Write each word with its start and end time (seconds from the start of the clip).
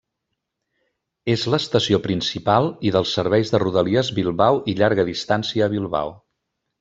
És 1.33 1.43
l'estació 1.55 1.99
principal 2.07 2.69
i 2.91 2.95
dels 2.97 3.13
serveis 3.21 3.51
de 3.55 3.61
Rodalies 3.67 4.09
Bilbao 4.21 4.61
i 4.73 4.79
Llarga 4.81 5.07
Distància 5.15 5.67
a 5.67 5.73
Bilbao. 5.79 6.15